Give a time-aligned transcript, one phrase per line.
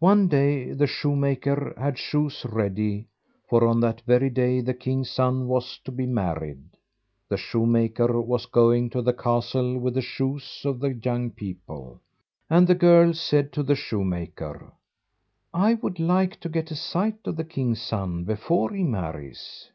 [0.00, 3.06] One day, the shoemaker had shoes ready,
[3.48, 6.70] for on that very day the king's son was to be married.
[7.28, 12.00] The shoemaker was going to the castle with the shoes of the young people,
[12.50, 14.72] and the girl said to the shoemaker,
[15.54, 19.70] "I would like to get a sight of the king's son before he marries."